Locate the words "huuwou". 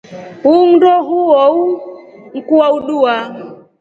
1.07-1.57